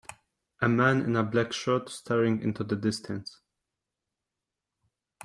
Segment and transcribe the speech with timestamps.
[0.61, 3.39] A man in a black shirt staring into the distance.